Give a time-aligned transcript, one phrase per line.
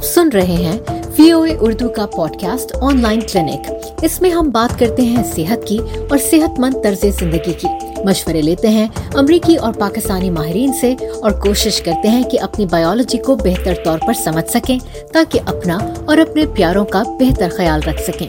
[0.00, 0.78] آپ سن رہے ہیں
[1.18, 5.02] وی او اے اردو کا podcast online clinic اس میں ہم بات کرتے
[5.02, 5.78] ہیں صحت کی
[6.10, 7.66] اور صحت مند طرز زندگی کی۔
[8.04, 13.18] مشورے لیتے ہیں امریکی اور پاکستانی ماہرین سے اور کوشش کرتے ہیں کہ اپنی بایولوجی
[13.18, 14.78] کو بہتر طور پر سمجھ سکیں
[15.12, 18.28] تاکہ اپنا اور اپنے پیاروں کا بہتر خیال رکھ سکیں۔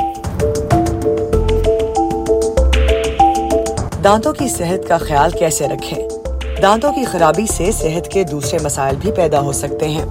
[4.03, 6.20] دانتوں کی صحت کا خیال کیسے رکھیں؟
[6.61, 10.05] دانتوں کی خرابی سے صحت کے دوسرے مسائل بھی پیدا ہو سکتے ہیں۔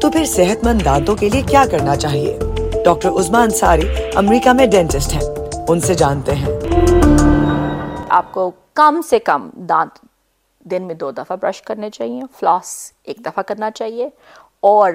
[0.00, 2.38] تو پھر صحت مند دانتوں کے لیے کیا کرنا چاہیے؟
[2.84, 5.22] ڈاکٹر عثمان انصاری امریکہ میں ڈینٹسٹ ہیں۔
[5.68, 6.46] ان سے جانتے ہیں۔
[8.08, 9.98] آپ کو کم سے کم دانت
[10.60, 14.08] دن میں دو دفعہ برش کرنے چاہیے، فلاس ایک دفعہ کرنا چاہیے،
[14.60, 14.92] اور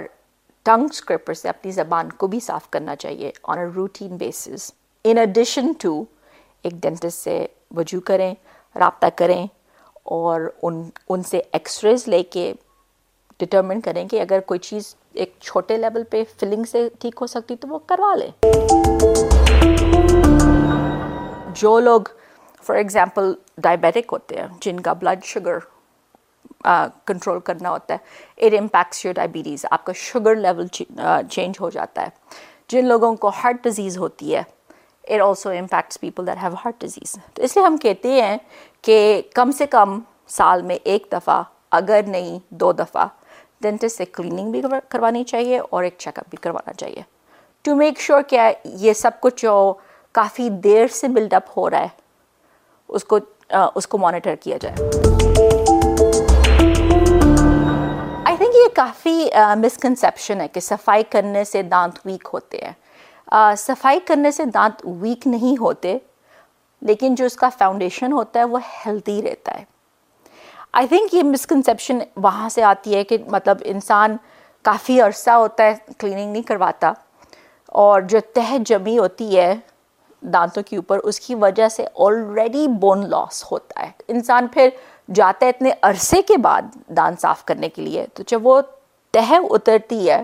[0.63, 4.71] ٹنگ اسکریپر سے اپنی زبان کو بھی صاف کرنا چاہیے on a routine basis
[5.03, 6.03] in addition to
[6.63, 8.35] ایک ڈینٹسٹ سے وجو کریں،
[8.75, 9.47] رابطہ کریں
[10.07, 12.51] اور ان ان سے ایکس ریز لے کے
[13.39, 17.55] ڈٹرمن کریں کہ اگر کوئی چیز ایک چھوٹے لیول پہ فلنگ سے ٹھیک ہو سکتی
[17.55, 18.31] تو وہ کروا لیں۔
[21.55, 22.01] جو لوگ
[22.63, 25.57] فار ایگزامپل ڈائبیٹک ہوتے ہیں، جن کا بلڈ شوگر
[27.05, 32.01] کنٹرول کرنا ہوتا ہے اٹ امپیکٹس یور ڈائبٹیز آپ کا شوگر لیول چینج ہو جاتا
[32.01, 32.09] ہے۔
[32.69, 34.41] جن لوگوں کو ہارٹ ڈیزیز ہوتی ہے
[35.07, 38.37] it also impacts people that have heart disease تو اس لیے ہم کہتے ہیں
[38.81, 41.41] کہ کم سے کم سال میں ایک دفعہ،
[41.71, 43.07] اگر نہیں دو دفعہ
[43.61, 47.01] ڈینٹسٹ سے کلیننگ بھی کروانی چاہیے اور ایک چیک اپ بھی کروانا چاہیے۔
[47.65, 49.73] ٹو میک شیور کیا یہ سب کچھ جو
[50.15, 51.87] کافی دیر سے بلڈ اپ ہو رہا ہے،
[52.89, 53.19] اس کو
[53.75, 54.75] اس کو مانیٹر کیا جائے۔
[58.25, 62.73] آئی تھنک یہ کافی مسکنسیپشن ہے کہ صفائی کرنے سے دانت ویک ہوتے ہیں۔
[63.57, 65.97] صفائی کرنے سے دانت ویک نہیں ہوتے،
[66.81, 69.63] لیکن جو اس کا فاؤنڈیشن ہوتا ہے وہ ہیلدی رہتا ہے۔
[70.71, 74.15] آئی تھنک یہ مسکنسیپشن وہاں سے آتی ہے کہ مطلب انسان
[74.65, 76.91] کافی عرصہ ہوتا ہے کلیننگ نہیں کرواتا،
[77.67, 79.53] اور جو تہ جمی ہوتی ہے
[80.23, 84.69] دانتوں کے اوپر، اس کی وجہ سے آلریڈی بون لاس ہوتا ہے۔ انسان پھر
[85.15, 88.61] جاتا ہے اتنے عرصے کے بعد دانت صاف کرنے کے لیے، تو جب وہ
[89.13, 90.23] تہ اترتی ہے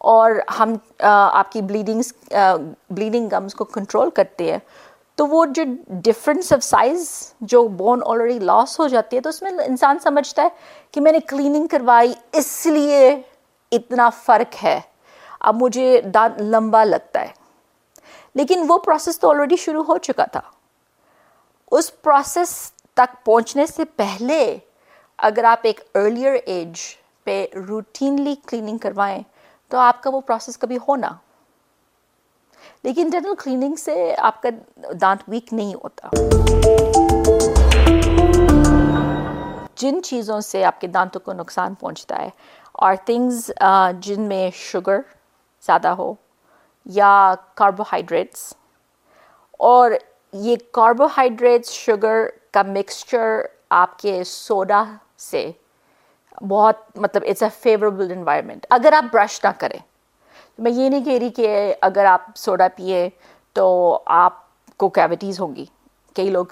[0.00, 2.12] اور ہم آپ کی بلیڈنگس
[2.90, 4.58] بلیڈنگ گمس کو کنٹرول کرتے ہیں،
[5.14, 9.42] تو وہ جو ڈفرینس آف سائز جو بون آلریڈی لاس ہو جاتی ہے، تو اس
[9.42, 10.48] میں انسان سمجھتا ہے
[10.92, 13.22] کہ میں نے کلیننگ کروائی، اس لیے
[13.72, 14.80] اتنا فرق ہے۔
[15.40, 17.32] اب مجھے دانت لمبا لگتا ہے۔
[18.34, 20.40] لیکن وہ پروسیس تو آلریڈی شروع ہو چکا تھا۔
[21.72, 24.58] اس پروسیس تک پہنچنے سے پہلے
[25.18, 26.80] اگر آپ ایک ارلیئر ایج
[27.24, 29.22] پہ روٹینلی کلیننگ کروائیں
[29.68, 31.10] تو آپ کا وہ پروسیس کبھی ہونا۔
[32.82, 34.48] لیکن ڈینٹل کلیننگ سے آپ کا
[35.00, 36.08] دانت ویک نہیں ہوتا۔
[39.74, 42.28] جن چیزوں سے آپ کے دانتوں کو نقصان پہنچتا ہے
[42.72, 43.50] اور تھنگز
[44.00, 45.00] جن میں شوگر
[45.62, 46.14] زیادہ ہو
[46.86, 48.54] یا کاربوہائیڈریٹس
[49.58, 49.90] اور
[50.32, 53.40] یہ کاربوہائیڈریٹس شوگر کا مکسچر
[53.70, 54.84] آپ کے سوڈا
[55.18, 55.50] سے
[56.40, 59.78] بہت مطلب اٹس اے فیوریبل انوائرمنٹ اگر آپ برش نہ کریں،
[60.58, 63.08] میں یہ نہیں کہہ رہی کہ اگر آپ سوڈا پیے
[63.56, 63.66] تو
[64.06, 64.44] آپ
[64.76, 65.64] کو کیوٹیز ہوں گی۔
[66.16, 66.46] کئی لوگ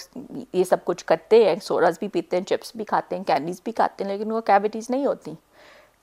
[0.52, 3.72] یہ سب کچھ کرتے ہیں سوڈاز بھی پیتے ہیں چپس بھی کھاتے ہیں کینڈیز بھی
[3.72, 5.32] کھاتے ہیں، لیکن وہ کیوٹیز نہیں ہوتی۔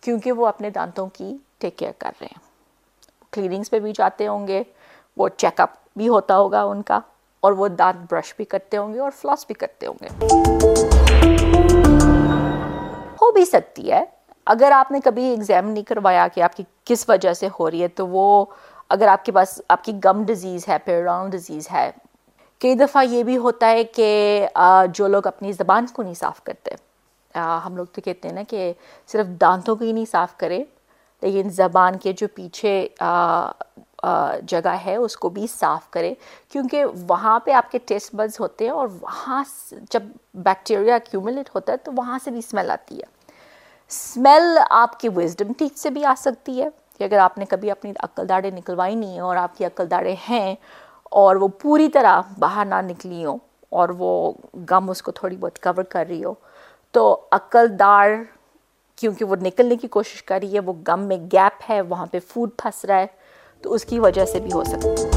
[0.03, 2.40] کیونکہ وہ اپنے دانتوں کی ٹیک کیئر کر رہے ہیں۔
[3.34, 4.63] کلیننگس پہ بھی جاتے ہوں گے،
[5.18, 7.00] وہ چیک اپ بھی ہوتا ہوگا ان کا،
[7.44, 11.91] اور وہ دانت برش بھی کرتے ہوں گے اور فلاس بھی کرتے ہوں گے۔
[13.31, 14.03] ہو بھی سکتی ہے۔
[14.47, 17.81] اگر آپ نے کبھی ایگزام نہیں کروایا کہ آپ کی کس وجہ سے ہو رہی
[17.81, 18.46] ہے، تو وہ
[18.90, 21.90] اگر آپ کے پاس، آپ کی گم ڈیزیز ہے پیراؤن ڈیزیز ہے،
[22.62, 24.47] کئی دفعہ یہ بھی ہوتا ہے کہ
[24.94, 26.75] جو لوگ اپنی زبان کو نہیں صاف کرتے
[27.66, 28.72] ہم لوگ تو کہتے ہیں نا کہ
[29.12, 30.63] صرف دانتوں کو ہی نہیں صاف کرے،
[31.24, 32.88] لیکن زبان کے جو پیچھے
[34.44, 36.13] جگہ ہے، اس کو بھی صاف کرے۔
[36.52, 39.44] کیونکہ وہاں پہ آپ کے ٹیسٹ بڈز ہوتے ہیں اور وہاں
[39.92, 40.03] جب
[40.44, 43.21] بیکٹیریا کیوملیٹ ہوتا ہے، تو وہاں سے بھی اسمیل آتی ہے۔
[43.91, 46.68] اسمیل آپ کی وزڈم ٹیچ سے بھی آ سکتی ہے۔
[46.98, 49.92] کہ اگر آپ نے کبھی اپنی عقل داڑیں نکلوائی نہیں ہیں اور آپ کی عقل
[49.92, 50.56] داڑیں ہیں
[51.04, 53.38] اور وہ پوری طرح باہر نہ نکلی ہوں
[53.69, 54.31] اور وہ
[54.71, 56.33] گم اس کو تھوڑی بہت کور کر رہی ہو،
[56.92, 58.10] تو عقل دار
[58.95, 62.19] کیونکہ وہ نکلنے کی کوشش کر رہی ہے، وہ گم میں گیپ ہے، وہاں پہ
[62.27, 63.07] فوڈ پھنس رہا ہے،
[63.62, 65.10] تو اس کی وجہ سے بھی ہو سکتا ہے۔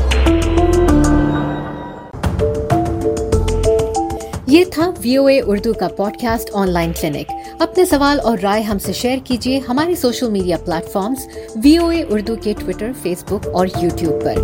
[4.46, 8.38] یہ تھا وی او اے اردو کا podcast online clinic اپنے سوال اور
[8.38, 10.56] رائے ہم سے شیئر کیجیے ہماری social media
[10.92, 11.26] platforms
[11.64, 14.34] V O A Urdu کے ٹویٹر فیس بک اور یوٹیوب پر۔